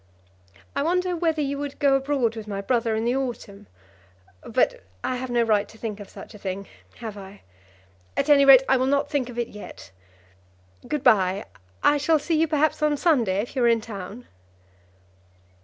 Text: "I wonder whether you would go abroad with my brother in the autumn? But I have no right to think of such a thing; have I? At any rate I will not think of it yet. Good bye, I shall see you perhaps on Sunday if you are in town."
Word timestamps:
"I 0.75 0.81
wonder 0.81 1.15
whether 1.15 1.43
you 1.43 1.59
would 1.59 1.77
go 1.77 1.93
abroad 1.95 2.35
with 2.35 2.47
my 2.47 2.59
brother 2.59 2.95
in 2.95 3.05
the 3.05 3.15
autumn? 3.15 3.67
But 4.43 4.83
I 5.03 5.17
have 5.17 5.29
no 5.29 5.43
right 5.43 5.69
to 5.69 5.77
think 5.77 5.99
of 5.99 6.09
such 6.09 6.33
a 6.33 6.39
thing; 6.39 6.65
have 6.95 7.19
I? 7.19 7.41
At 8.17 8.27
any 8.27 8.43
rate 8.43 8.63
I 8.67 8.77
will 8.77 8.87
not 8.87 9.11
think 9.11 9.29
of 9.29 9.37
it 9.37 9.49
yet. 9.49 9.91
Good 10.87 11.03
bye, 11.03 11.45
I 11.83 11.97
shall 11.97 12.17
see 12.17 12.35
you 12.41 12.47
perhaps 12.47 12.81
on 12.81 12.97
Sunday 12.97 13.41
if 13.41 13.55
you 13.55 13.63
are 13.63 13.67
in 13.67 13.79
town." 13.79 14.25